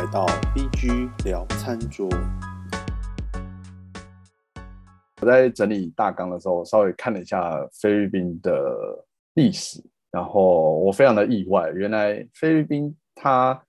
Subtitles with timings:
[0.00, 2.08] 来到 BG 聊餐桌。
[5.20, 9.78] 我在整理大纲的时候，稍微看了一下菲律宾的历史，
[10.10, 13.62] 然后我非常的意外，原来菲律宾它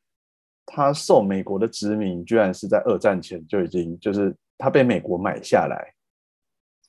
[0.65, 5.93] 它受美国的殖民，居然是在二战前就已经就是它被美国买下来，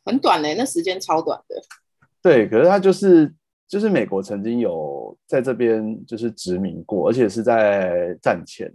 [0.05, 1.61] 很短嘞、那时间超短的。
[2.23, 3.35] 对，可是它就是
[3.67, 8.73] 就是美国曾经有在这边就是殖民过，而且是在战前，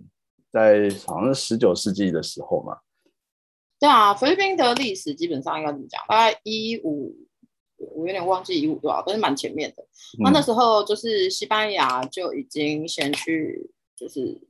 [0.52, 2.80] 在好像是十九世纪的时候嘛，
[3.80, 6.02] 对啊，菲律宾的历史基本上应该怎么讲？
[6.08, 7.16] 大概一五，
[7.78, 9.86] 我有点忘记一五多少，但是蛮前面的。
[10.20, 14.41] 那、那时候就是西班牙就已经先去，就是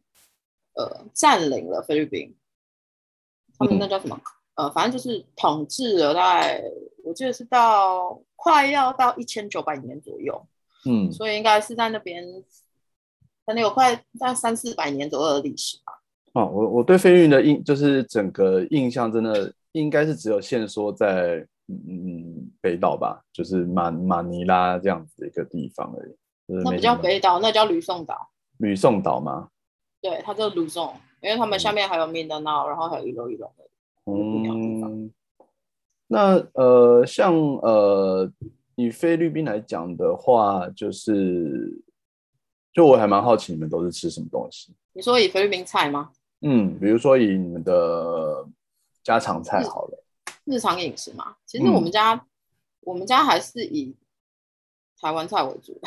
[0.76, 2.36] 呃占领了菲律宾，
[3.58, 4.20] 他们那叫什么？
[4.55, 6.64] 呃，反正就是统治了大概，
[7.04, 10.48] 我记得是到快要到一千九百年左右，
[10.86, 12.24] 嗯所以应该是在那边，
[13.48, 15.94] 可能有快在三四百年左右的历史吧。
[16.34, 26.12] 哦，我我对菲律宾的印就是整个印象真的应该是只有限缩在嗯北岛吧，就是马马尼拉这样子的一个地方而已。
[26.48, 28.30] 就是那不叫北岛，那叫吕宋岛。
[28.58, 29.49] 吕宋岛吗？
[30.02, 33.64] 对，它叫吕宋，因为他们下面还有民德闹，然后还有一楼一楼的。
[34.04, 35.12] 不一样地方嗯，
[36.08, 38.32] 那呃，像呃，
[38.76, 41.82] 以菲律宾来讲的话，就是
[42.78, 44.72] 就我还蛮好奇你们都是吃什么东西。
[44.94, 46.12] 你说以菲律宾菜吗？
[46.42, 48.48] 嗯，比如说以你们的
[49.04, 50.04] 家常菜好了。
[50.46, 52.24] 日常饮食嘛，其实嗯我们家、
[52.82, 53.96] 我们家还是以
[55.02, 55.82] 台湾菜为主。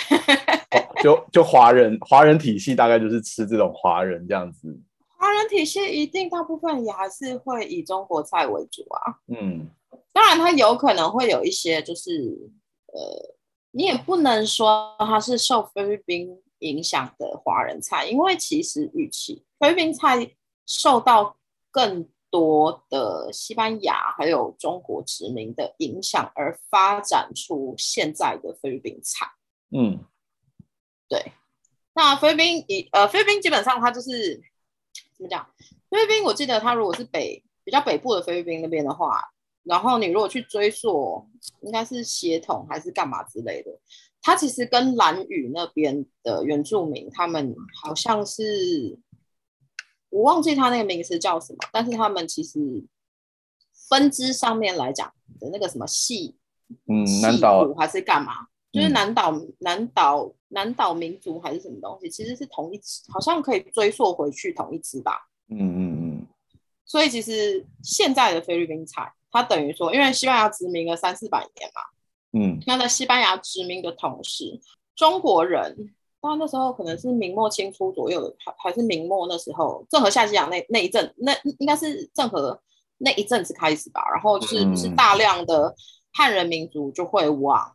[1.00, 4.76] 就就华人华人体系大概就是吃这种华人这样子，
[5.16, 9.14] 华人体系一定大部分也还是会以中国菜为主啊。
[9.28, 9.68] 嗯
[10.12, 12.50] 当然，它有可能会有一些，就是
[12.86, 13.36] 呃，
[13.70, 20.34] 你也不能说它是受菲律宾影响的华人菜，因为其实与其菲律宾菜
[20.66, 21.36] 受到
[21.70, 29.26] 更多的西班牙还有中国殖民的影响，而发展出现在的菲律宾菜。
[29.76, 30.04] 嗯
[31.08, 31.32] 对，
[31.92, 34.40] 那菲律宾以呃菲律宾基本上它就是
[35.16, 35.44] 怎么讲？
[35.90, 39.32] 菲律宾我记得它如果是北比较北部的菲律宾那边的话，
[39.64, 41.28] 然后你如果去追溯，
[41.62, 43.70] 应该是血统还是干嘛之类的，
[44.22, 48.98] 它其实跟兰屿那边的原住民，他们好像是
[50.10, 52.58] 我忘记他那个名词叫什么，但是他们其实
[53.88, 56.36] 分支上面来讲的那个什么系
[56.86, 58.46] 嗯，戏南岛骨还是干嘛？
[58.72, 65.28] 就是嗯南岛、南岛、南岛民族还是什么东西，其实是同一支，好像可以追溯回去同一支吧。
[65.48, 66.26] 嗯嗯嗯
[66.84, 71.82] 所以其实现在的菲律宾菜，它等于说，因为西班牙殖民了三四百年嘛，
[72.32, 74.60] 嗯那在西班牙殖民的同时，
[74.94, 75.76] 中国人，
[76.20, 82.60] 当然那时候可能是明末清初左右的，还还是明末那时候，郑和下西洋那那一阵，那应该是郑和
[82.98, 84.02] 那一阵子开始吧。
[84.12, 85.74] 然后就是、嗯是大量的
[86.12, 87.72] 汉人民族就会往，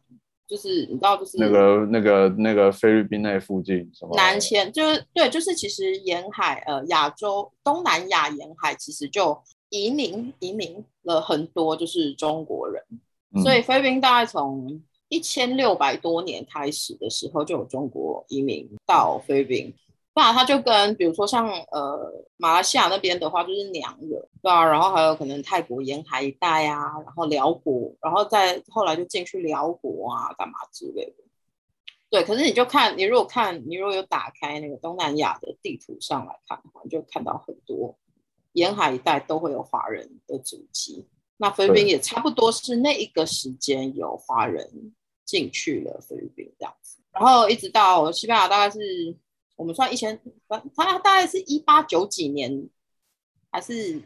[0.48, 13.00] 就是你知道，就是那个那个那个菲律宾那附近什么南迁，就是对，就是其实沿海呃亚洲东南亚沿海其实就移民移民了很多就是中国人，嗯
[13.44, 19.76] 所以菲律宾大概从一千六百多年开始的时候就有中国移民到菲律宾。
[20.18, 31.24] 那它就跟比如说像呃马来西亚那边的话，就是娘惹，对啊，然后还有可能泰国沿海一带啊，然后辽国，然后再后来就进去辽国啊，干嘛之类的。
[32.10, 37.98] 对，可是你就看，你如果看，你如果有打开那个东南亚的地图上来看的话，你就看到很多
[38.54, 41.06] 沿海一带都会有华人的足迹。
[41.38, 44.94] 那菲律宾也差不多是那一个时间有华人
[45.26, 48.80] 进去了菲律宾这样子，然后一直到西班牙大概是
[49.58, 52.70] 我们算一千，反它大概是一八九几年，
[53.52, 54.02] 还是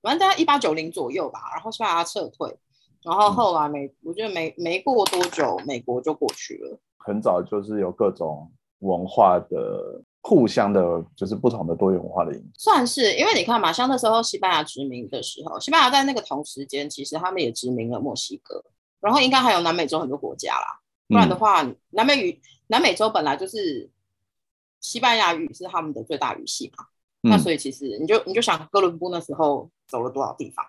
[0.00, 1.40] 反正大概一八九零左右吧。
[1.54, 2.56] 然后西班牙撤退，
[3.02, 6.78] 然后后来美，我觉得没没过多久，美国就过去了。
[6.98, 12.50] 很早就是有各种文化的互相的，就是不同的多元文化的影响。
[12.56, 18.64] 算是，因为你看嘛，像那时候西班牙殖民的时候，西班牙在那个同时间，其实他们也殖民了墨西哥，
[19.00, 20.80] 然后应该还有南美洲很多国家啦。
[21.08, 23.90] 不然的话，南美语南美洲本来就是
[24.80, 26.86] 西班牙语是他们的最大语系嘛，
[27.20, 30.64] 那嗯所以其实你就你就想哥伦布那时候走了多少地方，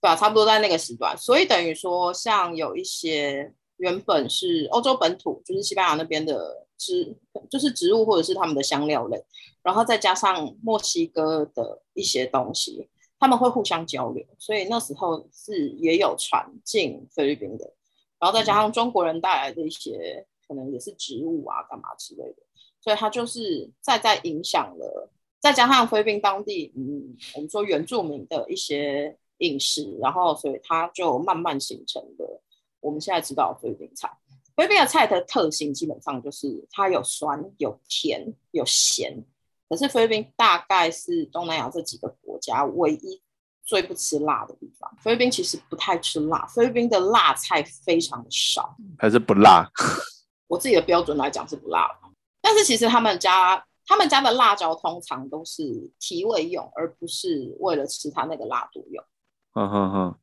[0.00, 7.16] 对啊，差不多在那个时段，所以等于说像有一些原本是欧洲本土，就是西班牙那边的植，
[7.50, 9.24] 就是植物或者是他们的香料类，
[9.62, 12.88] 然后再加上墨西哥的一些东西，
[13.18, 17.72] 他们会互相交流，所以那时候是也有传进菲律宾的，
[18.18, 22.42] 然后再加上中国人带来的一些可能也是植物啊干嘛之类的，
[22.80, 25.10] 所以它就是再再影响了。
[25.38, 32.40] 再加上菲律宾当地，嗯，我们说原住民的一些饮食，然后所以它就慢慢形成的
[32.80, 34.10] 我们现在知道菲律宾菜。
[34.56, 39.24] 菲律宾的菜的特性基本上就是它有酸、有甜、有咸。
[39.68, 43.20] 可是菲律宾大概是东南亚这几个国家唯一
[43.64, 44.90] 最不吃辣的地方。
[44.98, 48.76] 菲律宾其实不太吃辣，菲律宾的辣菜非常的少。
[48.98, 49.68] 还是不辣？
[50.48, 52.08] 我自己的标准来讲是不辣的，
[52.40, 59.04] 但是其实他们家他们家的辣椒通常都是提味用，而不是为了吃它那个辣度用。
[59.52, 60.18] 哼哼哼，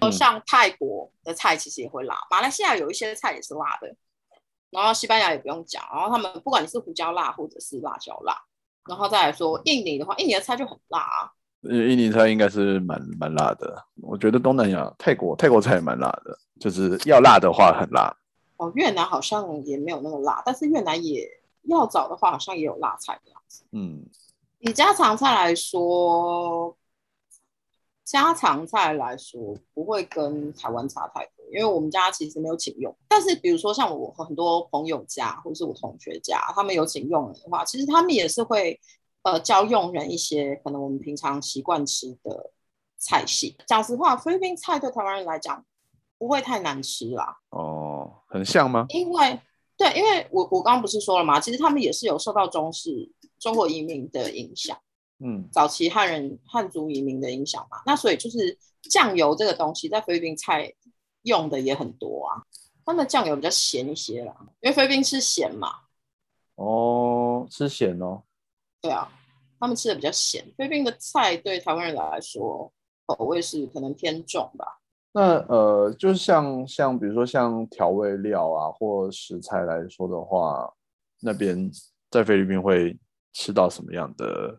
[0.00, 3.94] 嗯，像泰国的菜其实也会辣，马来西亚有一些菜也是辣的，
[4.70, 8.36] 然后西班牙也不用讲，然后他们不管你是胡椒辣或者是辣椒辣，
[8.88, 11.32] 然后再来说印尼的话，印尼的菜就很辣啊。
[11.62, 13.84] 呃印尼菜应该是蛮蛮辣的。
[14.02, 18.12] 我觉得东南亚泰国泰国菜也蛮辣的，就是要辣的话很辣。
[18.56, 21.28] 哦，越南好像也没有那么辣，但是越南也
[21.62, 23.64] 要找的话，好像也有辣菜的样子。
[23.70, 24.04] 嗯，
[24.58, 26.76] 以家常菜来说，
[28.12, 32.94] 家常菜来说不会跟台湾差太多，因为我们家其实没有请用。
[33.08, 38.78] 但是比如说像我和很多朋友家或是我同学家，他们有请用人的话，其实他们也是会
[39.22, 42.52] 呃教佣人一些可能我们平常习惯吃的
[42.98, 43.56] 菜系。
[43.66, 45.64] 讲实话，菲律宾菜对台湾人来讲
[46.18, 47.38] 不会太难吃啦。
[47.48, 48.84] 哦，很像吗？
[48.90, 49.40] 因为
[49.76, 51.40] 对，因为我我刚刚不是说了吗？
[51.40, 54.76] 其实他们也是有受到中式中国移民的影响，
[55.24, 57.78] 嗯，早期汉人汉族移民的影响嘛。
[57.86, 60.72] 那所以就是酱油这个东西在菲律宾菜
[61.22, 62.42] 用的也很多啊。
[62.84, 65.68] 他们的酱油比较咸一些啦，因为菲律宾吃咸嘛，
[66.56, 68.24] 哦，吃咸哦。
[68.80, 69.08] 对啊，
[69.60, 70.44] 他们吃的比较咸。
[70.58, 72.72] 菲律宾的菜对台湾人来说
[73.06, 74.80] 口味是可能偏重吧。
[75.12, 80.68] 那呃，就是像像比如说像调味料啊或食材来说的话，
[81.20, 81.70] 那边
[82.10, 82.98] 在菲律宾会
[83.32, 84.58] 吃到什么样的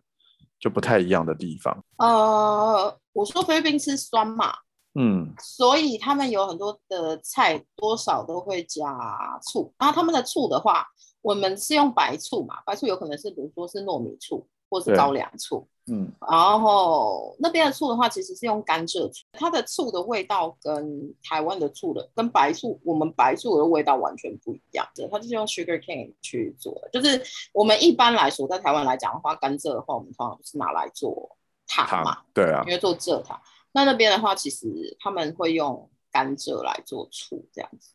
[0.64, 1.84] 就不太一样的地方？
[1.98, 4.54] 呃，我说菲律宾吃酸嘛，
[4.98, 9.74] 嗯，所以他们有很多的菜多少都会加醋。
[9.78, 10.88] 然后他们的醋的话，
[11.22, 15.68] 我们是用白醋嘛，白醋有可能是比如说是糯米醋或是高粱醋。
[15.88, 25.08] 嗯，然后那边的醋的话，其实是用甘蔗醋，它的醋的味道跟台湾的醋的跟白醋，我们白醋的味道完全不一样的。
[25.10, 27.22] 它就是用 sugar cane 去做的，就是
[27.54, 31.36] 我们一般来说在台湾来讲的话，甘蔗的话，我们通常是拿来做
[31.68, 33.40] 糖嘛，糖，对啊因，为做蔗糖。
[33.74, 37.90] 那那边的话，其实他们会用甘蔗来做醋这样子。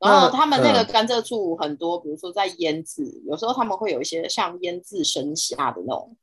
[0.00, 6.16] 然后他们那个嗯甘蔗醋很多，比如说在腌制，有时候他们会有一些像腌制生虾的那种，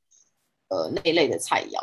[0.70, 1.80] 呃那一类的菜肴，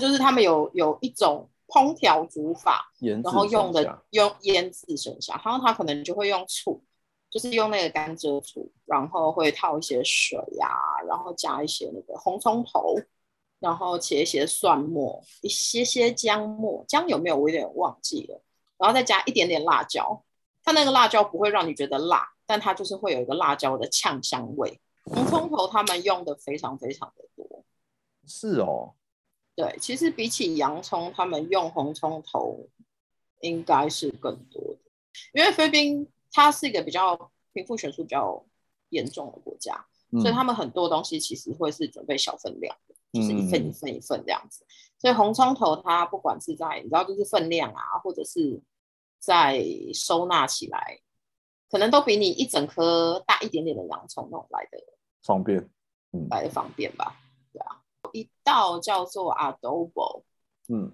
[0.00, 2.90] 就是他们有有一种烹调煮法，
[3.22, 6.82] 然后用的用腌制生虾，然后他可能就会用醋，
[7.30, 10.68] 就是用那个甘蔗醋，然后会套一些水呀、
[11.06, 12.96] 然后加一些那个红葱头，
[13.60, 18.42] 然后切一些蒜末，一些些姜末，姜有没有我有点忘记了，
[18.78, 20.24] 然后再加一点点辣椒，
[20.64, 24.80] 它那个辣椒不会让你觉得辣，但它就是会有一个辣椒的呛香味。
[25.04, 27.39] 红葱头他们用的非常非常的多，
[28.30, 28.94] 是哦，
[29.56, 32.68] 对，其实比起洋葱，他们用红葱头
[33.40, 34.78] 应该是更多的，
[35.34, 38.46] 因为菲律宾它是一个比较贫富悬殊比较
[38.90, 43.68] 严重的国家，嗯所以他们很多东西其实会是准备小分量的，就是一份嗯。
[43.68, 44.64] 一份一份这样子。
[44.98, 48.60] 所以红葱头它不管是在你知道就是分量啊，或者是
[49.18, 51.00] 在收纳起来，
[51.68, 54.78] 可能都比你一整颗大一点点的洋葱那种来的
[55.22, 55.68] 方便，
[56.12, 56.28] 嗯。
[56.30, 57.19] 来的方便吧？
[58.12, 60.22] 一道叫做 adobo，
[60.68, 60.92] 嗯。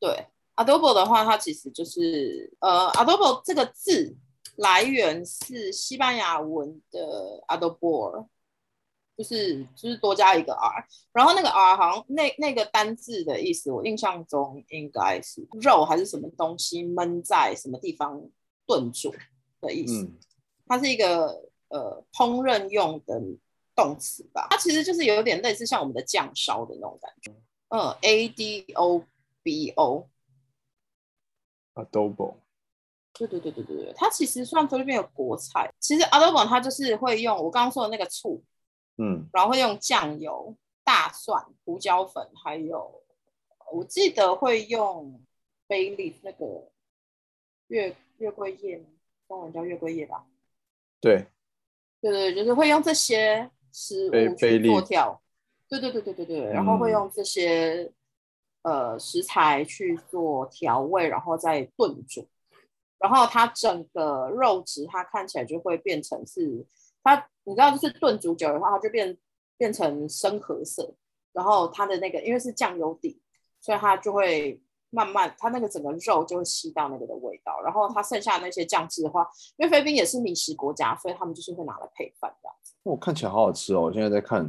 [0.00, 0.26] 对
[0.56, 4.16] ，adobo 的话，它其实就是呃，adobo 这个字
[4.56, 8.26] 来源是西班牙文的 adobo，
[9.16, 18.20] 就是就是多加一个 r，然后那个 r 好像那那个单字的意思，我印象中应该是肉还是什么东西焖在什么地方
[18.66, 19.14] 炖煮
[19.60, 20.02] 的意思。
[20.02, 20.18] 嗯。
[20.66, 23.20] 它是一个呃烹饪用的
[23.74, 27.32] 动词吧，它其实就是有点类似像我们的酱烧的那种感觉。
[27.68, 29.04] 嗯，A D O
[29.42, 32.36] B O，，adobo，
[33.12, 35.72] 对对对对对对，它其实算菲律宾的国菜。
[35.80, 38.44] 其实 adobo 它就是会用我刚刚说的那个醋，
[38.98, 43.02] 嗯然后会用酱油、大蒜、胡椒粉，还有
[43.72, 45.20] 我记得会用
[45.66, 46.70] bay leaf 那个
[47.66, 48.84] 月月桂叶，
[49.26, 50.26] 中文叫月桂叶吧？
[51.00, 51.26] 对，
[52.00, 55.20] 对对，就是会用这些食贝物去做调，
[55.68, 56.92] 对对对对对对，然后会嗯。
[56.92, 57.92] 用这些
[58.62, 62.24] 呃食材去做调味，然后再炖煮，
[62.98, 66.64] 然后它整个肉质它看起来就会变成是
[67.02, 69.18] 它，你知道，就是炖煮久的话，它就变
[69.58, 70.94] 变成深褐色，
[71.32, 73.20] 然后它的那个因为是酱油底，
[73.60, 77.60] 所以它就会慢慢，它那个整个肉就会吸到那个的味道。
[77.62, 82.90] 然后它剩下的那些酱汁的话，因为菲律宾也是米食国家，所以他们就是会拿来配饭这样子。
[82.90, 83.80] 我看起来好好吃哦！
[83.80, 84.44] 我现在在看，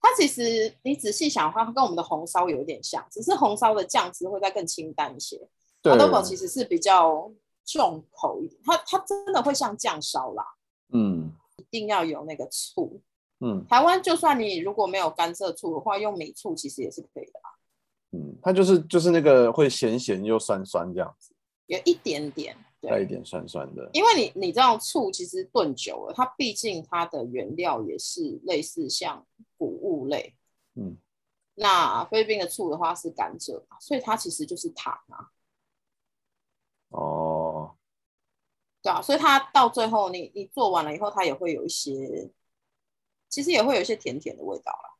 [0.00, 5.48] 它其实你仔细想的话，它跟我们的红烧有点像，只是红烧的酱汁会再更清淡一些。
[5.80, 7.32] 对 adobo 其实是比较
[7.64, 10.44] 重口一点，它它真的会像酱烧啦，
[10.92, 13.00] 嗯一定要有那个醋。
[13.40, 17.48] 嗯台湾就算你如果没有甘蔗醋的话，用米醋其实也是可以的啊，
[18.10, 21.32] 嗯，它就是就是那个会咸咸又酸酸这样子，
[21.66, 22.56] 有一点点。
[22.80, 23.90] 对，带一点酸酸的。
[23.92, 30.34] 因为你你知道醋其实炖久了，它毕竟它的原料也是类似像谷物类。
[30.74, 30.96] 嗯，
[31.54, 35.30] 那菲律宾的醋的话是甘蔗嘛，所以它其实就是糖啊，
[36.90, 37.74] 哦，
[38.80, 42.30] 对啊，所以它到最后你你做完了以后，它也会有一些，
[43.28, 44.94] 其实也会有一些甜甜的味道啦。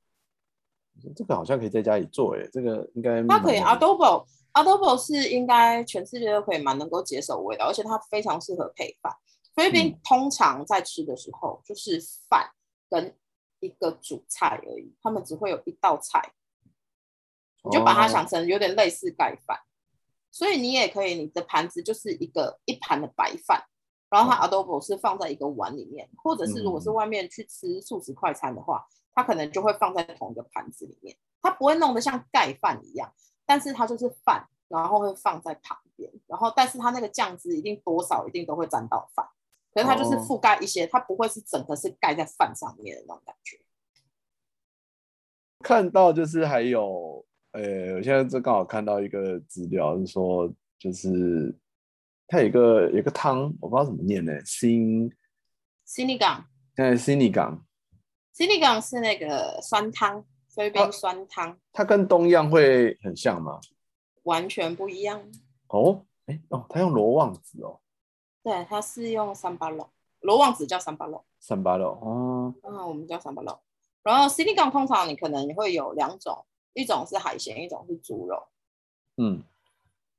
[1.15, 4.27] 这个好像可以在家里做诶，这个应该它可以蛮 adobo
[4.63, 9.13] adobo 是应该全世界都可以蛮能够接受的味道，而且它非常适合配饭。
[9.55, 12.51] 菲律宾嗯通常在吃的时候就是饭
[12.89, 13.17] 跟
[13.61, 16.33] 一个主菜而已，他们只会有一道菜，
[17.65, 19.59] 你就把它哦想成有点类似盖饭。
[20.31, 23.65] 所以你也可以，你的盘子就是一个一盘的白饭，
[24.11, 33.13] 然后它 adobo 是放在一个碗里面，或者是如果是嗯外面去吃素食快餐的话，它可能就会放在同一个盘子里面，它不会弄得像盖饭一样，
[33.49, 39.27] 但是它就是饭，然后会放在旁边，然后但是它那个酱汁一定多少一定都会沾到饭，
[39.73, 40.21] 可是它就是哦。
[40.21, 43.59] 覆盖一些，它不会是整个是盖在饭上面的那种感觉。
[45.61, 51.59] 看到就是还有，呃，我现在这刚好看到一个资料是说，就是
[52.27, 55.11] 它有一个有一个汤，我不知道怎么念呢，新
[55.87, 60.23] 新尼港，s i n i g a n 是那个酸汤，
[60.59, 63.61] 菲律宾酸汤，它跟东样会很像吗？
[64.25, 65.23] 完全不一样。
[65.69, 67.79] 哦，哎哦，它用罗望子哦，
[68.43, 69.89] 对，它是用三八肉，
[70.19, 73.61] 罗望子叫三八肉，三八肉哦，啊，我们叫三八肉。
[74.03, 78.49] 然后 c i t y 港通常你可能会有两种，一种是海鲜，一种是猪肉。
[79.17, 79.45] 嗯，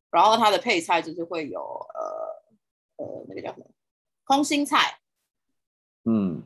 [0.10, 3.66] 然后它的配菜就是会有呃呃那个叫什么
[4.24, 5.00] 空心菜。
[6.06, 6.44] 嗯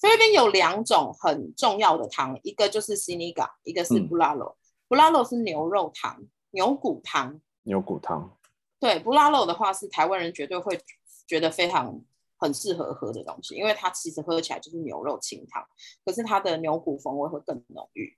[0.00, 4.56] 菲律宾有两种很重要的汤，一个就是 siniga，一个是嗯布拉肉。
[4.86, 7.40] 布拉肉是牛肉汤、牛骨汤。
[7.64, 8.38] 牛骨汤，
[8.80, 10.80] 对，布拉肉的话是台湾人绝对会
[11.26, 12.00] 觉得非常
[12.38, 15.66] 很适合喝的东西，因为它其实喝起来就是牛肉清汤，
[16.04, 18.16] 可是它的牛骨风味会更浓郁。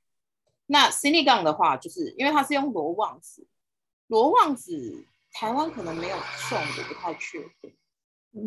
[0.67, 3.49] 那 c i n i g a n 的话，就是因为它是用罗望子，
[4.07, 6.17] 罗望子台湾可能没有
[6.49, 7.75] 送，我不太确定。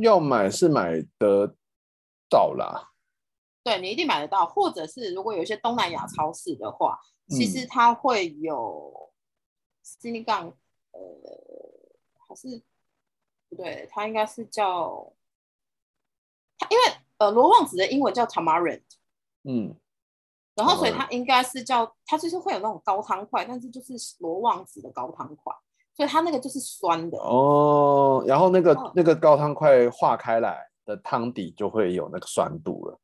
[0.01, 1.57] 要买是买得
[2.29, 2.92] 到啦，
[3.63, 7.47] 对你一定买得到，或者是如果有一些东南亚超市的话，其嗯。
[7.47, 9.11] 实它会有
[9.81, 10.45] c i n i g a n
[10.91, 10.99] 呃，
[12.27, 12.61] 还是
[13.49, 15.13] 不对，它应该是叫
[16.57, 16.83] 它，因为
[17.17, 18.81] 呃罗旺子的英文叫 tamarind，
[19.43, 19.75] 嗯，
[20.55, 25.53] 然后所以它应该是叫它就是会有那种高汤块，但是就是罗旺子的高汤块，
[25.95, 27.17] 所以它那个就是酸的。
[27.17, 32.99] 哦，然后那个哦那个高汤块化开来的汤底就会有那个酸度了，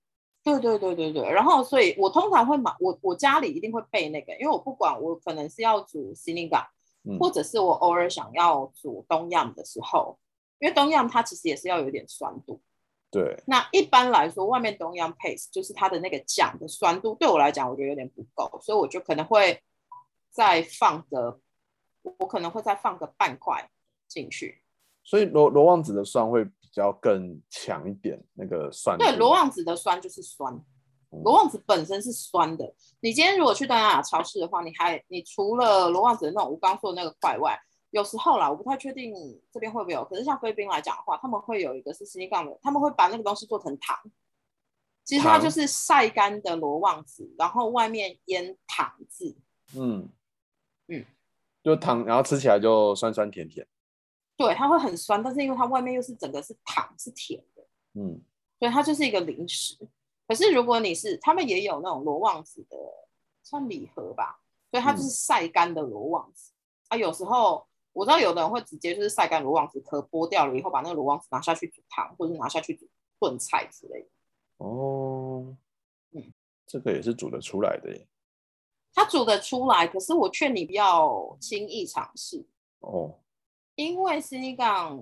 [0.58, 6.70] 对对对对对，然后所以我通常会买我我家里一定会备那个，因为我不管我可能是要煮 g a
[7.03, 10.18] 嗯或者是我偶尔想要煮东样的时候，
[10.60, 12.62] 因为东样它其实也是要有一点酸度。
[13.12, 19.62] 对，那一般来说，外面东样 paste 就是它的那个酱的酸度，对我来讲，我觉得有点不够，所以我就可能会
[20.29, 21.39] 再放个，
[22.18, 23.70] 我可能会再放个半块
[24.08, 24.62] 进去。
[25.03, 28.98] 所以罗罗旺子的酸会比较更强一点，那个酸。
[28.98, 30.54] 对，罗望子的酸就是酸，
[31.12, 32.74] 嗯罗望子本身是酸的。
[33.00, 37.60] 你今天如果去东南亚超市的话，你还你除了罗望子的那种我刚说的那个块外，
[37.92, 39.14] 有时候啦，我不太确定
[39.52, 40.04] 这边会不会有。
[40.06, 43.98] 可是像菲律宾来讲的话，他们会有一个是斯尼杠的，他们会把那个东西做成糖。
[45.04, 49.36] 其实它就是晒干的罗望子，然后外面腌糖渍。
[49.76, 50.08] 嗯
[50.88, 51.04] 嗯，
[51.64, 53.66] 就糖，然后吃起来就酸酸甜甜。
[54.39, 58.22] 对，它会很酸，但是因为它外面又是整个是糖，是甜的，嗯
[58.58, 59.77] 所以它就是一个零食。
[60.25, 62.77] 可是如果你是，他们也有那种罗望子的，
[63.43, 64.39] 算礼盒吧，
[64.72, 66.53] 所以它就是晒干的罗望子、
[66.88, 66.96] 啊。
[66.96, 72.88] 有时候我知道有的人会直接就是晒干罗望子壳剥掉了以后，把那个罗望子拿下去煮汤，或者是拿下去煮
[73.19, 74.08] 炖菜之类的。
[74.60, 75.53] 哦，
[76.12, 76.34] 嗯，
[76.65, 78.08] 这个也是煮得出来的耶。
[78.93, 82.46] 它煮得出来，可是我劝你不要轻易尝试，
[82.79, 83.19] 哦，
[83.79, 85.01] 因为斯尼港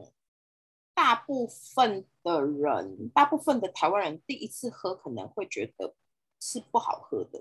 [0.93, 5.95] 大部分的人，大部分的台湾人第一次喝可能会觉得
[6.39, 7.39] 是不好喝的，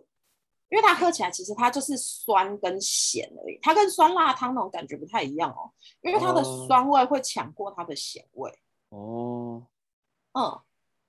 [0.71, 6.67] 因为它喝起来其实它就是酸跟咸而已，它跟酸辣汤那种感觉不太一样哦，因为它的哦。
[6.67, 8.51] 酸味会抢过它的咸味。
[8.89, 9.67] 哦，
[10.33, 10.63] 嗯，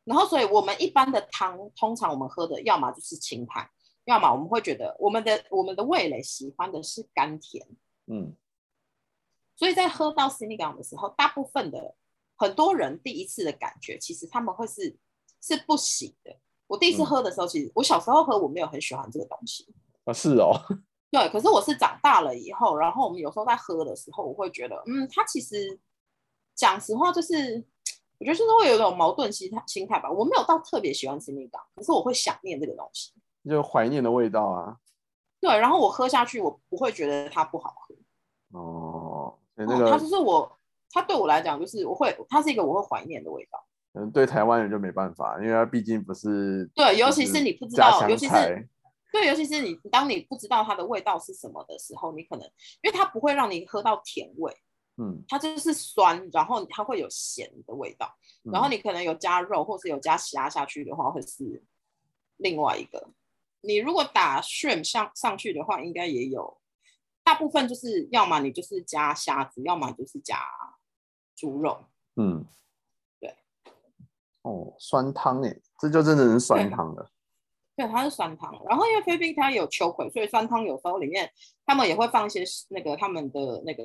[0.03, 3.65] 然后所以我们一般的汤，通常我们喝的要么就是清汤，
[4.03, 7.65] 要么我们会觉得我们的我们的味蕾喜欢的是甘甜，
[8.07, 8.35] 嗯
[9.57, 11.95] 所以在喝到 c i n i g a 的时候，大部分的
[12.37, 14.95] 很多人第一次的感觉，其实他们会是
[15.41, 16.37] 是不喜的。
[16.67, 19.67] 我第一次嗯喝的时候，其实我小时候喝我没有很喜欢这个东西，
[20.05, 20.53] 啊是哦，
[21.09, 25.79] 对，可是我是长大了以后，然后我们有时候在喝的时候，我会觉得，嗯，它其实
[26.55, 27.65] 讲实话就是，
[28.19, 30.11] 我觉得就是会有一种矛盾心态心态吧。
[30.11, 33.11] 我没有到特别喜欢 c i n i g a 可是我会想念这个东西。
[33.49, 34.77] 就怀念的味道啊。
[35.39, 37.95] 对，然后我喝下去，我不会觉得它不好喝。
[38.59, 38.96] 哦，
[39.57, 40.49] 所以那哦它就是我，
[40.91, 43.61] 它对我来讲就是我会，它是一个我会怀念的味道。
[43.93, 48.69] 嗯对台湾人就没办法，因为它毕竟不是对，尤其是你不知道尤其是
[49.11, 52.45] 对，尤其是你当你不知道它的味道是什么的时候，你可能
[52.83, 54.55] 因为它不会让你喝到甜味，
[54.97, 61.63] 嗯，它就是酸，然后它会有咸的味道，然后嗯你可能有加肉或是有加虾下去的话，会是
[62.35, 63.09] 另外一个。
[63.61, 66.55] 你如果打 shrimp 上上去的话，应该也有，
[67.27, 70.39] 大部分就是要么你就是加虾子，要么就是加
[71.35, 71.83] 猪肉。
[72.15, 72.45] 嗯，
[73.19, 73.35] 对，
[74.43, 77.11] 哦，酸汤哎，这就真的是酸汤了。
[77.75, 78.49] 对，它是酸汤。
[78.69, 81.29] 然后因为菲律宾它有秋葵，所以酸汤有时候里面
[81.65, 83.83] 他们也会放一些那个他们的那个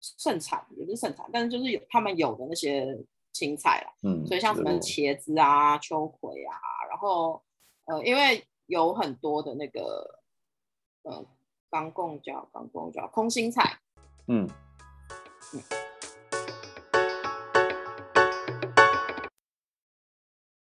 [0.00, 2.96] 盛产，也不是盛产，但是就是有他们有的那些
[3.32, 3.92] 青菜啦。
[4.04, 6.54] 嗯，所以像什么茄子啊、秋葵啊，
[6.88, 7.42] 然后
[7.86, 10.20] 呃，因为有很多的那个
[11.02, 11.26] 呃，
[11.72, 13.78] 港贡椒港贡椒空心菜，
[14.28, 14.46] 嗯。
[15.54, 15.60] 嗯